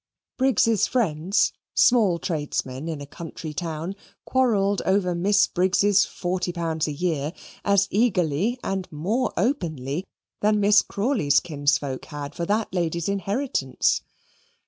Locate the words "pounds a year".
6.51-7.33